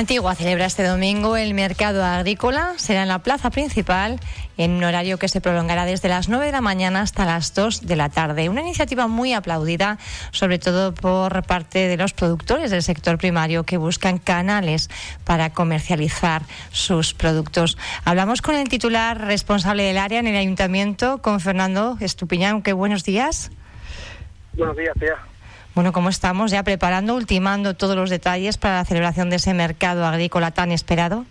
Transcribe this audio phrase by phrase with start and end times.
[0.00, 2.72] Antigua celebra este domingo el mercado agrícola.
[2.76, 4.18] Será en la plaza principal
[4.56, 7.86] en un horario que se prolongará desde las 9 de la mañana hasta las 2
[7.86, 8.48] de la tarde.
[8.48, 9.98] Una iniciativa muy aplaudida,
[10.30, 14.88] sobre todo por parte de los productores del sector primario que buscan canales
[15.24, 17.76] para comercializar sus productos.
[18.06, 22.62] Hablamos con el titular responsable del área en el ayuntamiento, con Fernando Estupiñán.
[22.62, 23.50] Qué buenos días.
[24.54, 25.16] Buenos días, tía.
[25.80, 30.04] Bueno, ¿cómo estamos ya preparando, ultimando todos los detalles para la celebración de ese mercado
[30.04, 31.24] agrícola tan esperado?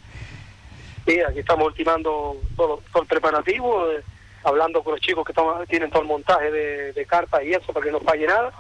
[1.06, 4.02] Sí, aquí estamos ultimando todo, el preparativo, eh,
[4.44, 5.36] hablando con los chicos que
[5.68, 8.52] tienen todo el montaje de, cartas y eso para que no falle nada.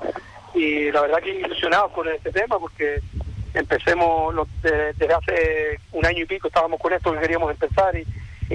[0.53, 3.01] Y la verdad que ilusionados con este tema porque
[3.55, 8.05] empecemos desde hace un año y pico estábamos con esto que queríamos empezar y,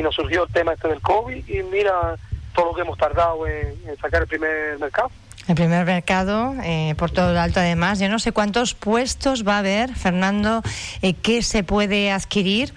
[0.01, 2.15] nos surgió el tema este del COVID y mira
[2.55, 5.11] todo lo que hemos tardado en sacar el primer mercado.
[5.47, 7.99] El primer mercado eh, por todo lo alto, además.
[7.99, 10.63] Yo no sé cuántos puestos va a haber, Fernando,
[11.03, 12.73] eh, ¿qué se puede adquirir?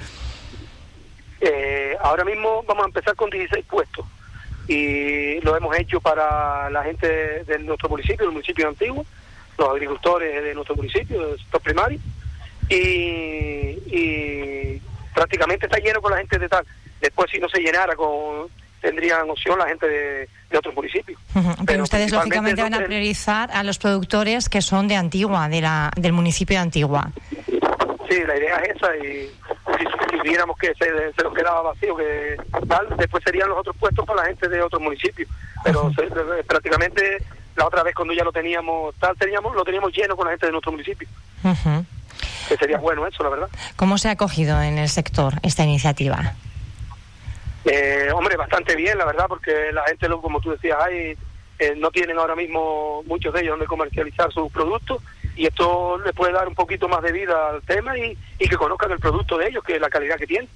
[1.39, 4.05] Eh, ahora mismo vamos a empezar con 16 puestos
[4.67, 9.05] y lo hemos hecho para la gente de, nuestro municipio, del municipio antiguo,
[9.57, 11.99] los agricultores de nuestro municipio, del sector primario,
[12.67, 14.81] y, y
[15.13, 16.65] prácticamente está lleno con la gente de tal.
[16.99, 18.49] Después, si no se llenara con
[18.87, 21.19] tendrían opción la gente de, otros municipios.
[21.65, 25.91] Pero, ustedes lógicamente van a priorizar a los productores que son de Antigua, de la,
[25.97, 27.11] del municipio de Antigua.
[28.09, 29.29] Sí, la idea es esa y
[30.09, 32.37] si, viéramos que se, se, nos quedaba vacío, que
[32.69, 35.29] tal, después serían los otros puestos para la gente de otros municipios.
[35.65, 35.91] Pero
[36.47, 37.21] prácticamente
[37.57, 40.45] la otra vez cuando ya lo teníamos tal, teníamos lo teníamos lleno con la gente
[40.45, 41.07] de nuestro municipio.
[42.47, 43.49] Que sería bueno eso, la verdad.
[43.75, 46.35] ¿Cómo se ha acogido en el sector esta iniciativa?
[47.69, 51.17] Eh, hombre, bastante bien, la verdad, porque la gente, como tú decías, hay,
[51.59, 55.01] eh, no tienen ahora mismo muchos de ellos donde comercializar sus productos
[55.37, 58.91] y esto le puede dar un poquito más de vida al tema y, que conozcan
[58.91, 60.47] el producto de ellos, que es la calidad que tiene.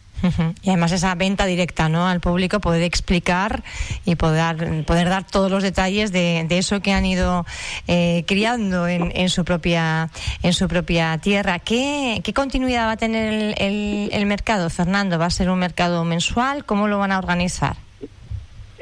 [0.61, 2.07] Y además esa venta directa ¿no?
[2.07, 3.63] al público, poder explicar
[4.05, 7.45] y poder, poder dar todos los detalles de, de eso que han ido
[7.87, 10.09] eh, criando en, en, su propia,
[10.43, 11.59] en su propia tierra.
[11.59, 15.17] ¿Qué, qué continuidad va a tener el, el, mercado, Fernando?
[15.17, 16.65] ¿Va a ser un mercado mensual?
[16.65, 17.75] ¿Cómo lo van a organizar?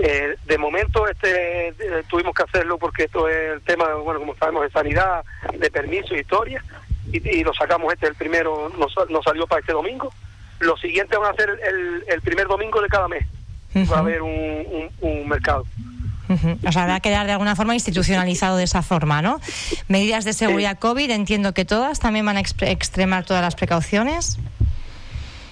[0.02, 1.74] Eh, de momento este eh,
[2.08, 5.26] tuvimos que hacerlo porque esto es el tema, bueno, como sabemos, de sanidad,
[5.58, 6.64] de permiso y historia,
[7.12, 10.10] y, lo sacamos este el primero, nos, nos salió para este domingo
[10.60, 13.26] los siguientes van a ser el, el primer domingo de cada mes.
[13.92, 15.66] Va a haber un, un, mercado.
[16.66, 19.40] O sea, va a quedar de alguna forma institucionalizado de esa forma, ¿no?
[19.88, 24.38] Medidas de seguridad COVID, entiendo que todas también van a extremar todas las precauciones.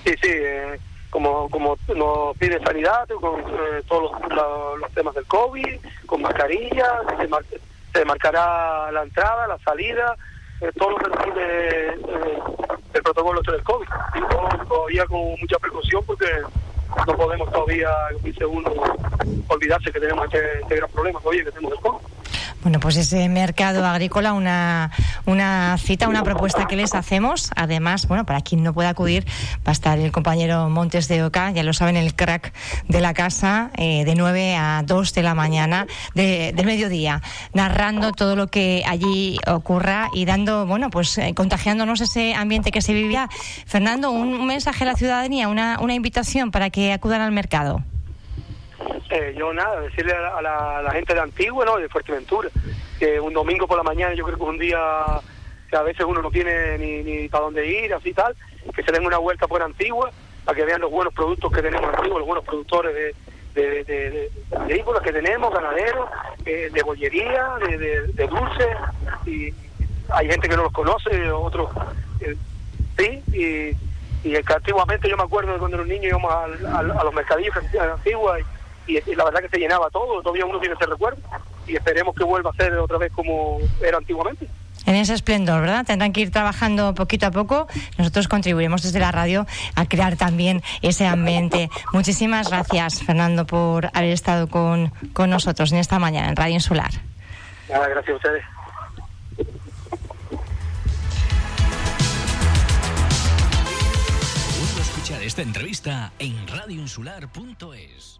[0.03, 0.79] Sí, sí, eh,
[1.17, 6.91] como, como nos pide sanidad, con eh, todos los, temas del COVID, con mascarillas,
[7.49, 7.59] se,
[7.91, 10.15] se marcará la entrada, la salida,
[10.61, 11.09] eh, todo lo que
[12.93, 13.87] del protocolo del COVID.
[14.13, 16.27] Y todavía con mucha precaución porque
[17.07, 17.89] no podemos todavía,
[18.21, 18.71] dice uno,
[19.47, 22.16] olvidarse que tenemos este, este gran problema todavía que tenemos el COVID.
[22.67, 24.91] Bueno, pues ese mercado agrícola, una,
[25.25, 27.49] una cita, una propuesta que les hacemos.
[27.55, 29.25] Además, bueno, para quien no pueda acudir,
[29.65, 32.51] va a estar el compañero Montes de Oca, ya lo saben, el crack
[32.89, 37.21] de la casa, eh, de 9 a 2 de la mañana, de, del mediodía,
[37.53, 42.81] narrando todo lo que allí ocurra y dando, bueno, pues eh, contagiándonos ese ambiente que
[42.81, 43.29] se vivía.
[43.65, 47.81] Fernando, un, mensaje a la ciudadanía, una, una invitación para que acudan al mercado.
[49.09, 51.77] Eh, yo nada, decirle a la, gente de Antigua, ¿no?
[51.77, 52.49] de Fuerteventura,
[52.99, 54.79] que un domingo por la mañana yo creo que es un día
[55.69, 58.35] que a veces uno no tiene ni, ni para dónde ir, así tal,
[58.75, 60.11] que se den una vuelta por Antigua
[60.43, 63.15] para que vean los buenos productos que tenemos en Antigua, los buenos productores de,
[63.53, 64.29] de,
[65.03, 66.09] que tenemos, ganaderos,
[66.45, 67.77] eh, de bollería, de,
[68.13, 68.67] de, dulces,
[69.25, 69.53] y
[70.09, 71.69] hay gente que no los conoce, otros
[72.21, 72.35] eh,
[72.97, 76.83] sí, y, y antiguamente yo me acuerdo de cuando era un niño íbamos a, a,
[76.83, 78.43] los mercadillos de Antigua y
[78.87, 81.21] y, la verdad que se llenaba todo, todavía uno tiene ese recuerdo
[81.67, 84.47] y esperemos que vuelva a ser otra vez como era antiguamente.
[84.85, 85.85] En ese esplendor, ¿verdad?
[85.85, 87.67] Tendrán que ir trabajando poquito a poco.
[87.97, 89.45] Nosotros contribuiremos desde la radio
[89.75, 91.69] a crear también ese ambiente.
[91.91, 96.91] Muchísimas gracias, Fernando, por haber estado con, con nosotros en esta mañana en Radio Insular.
[97.69, 98.43] Nada, gracias a ustedes.
[105.07, 108.19] escuchar esta entrevista en radioinsular.es.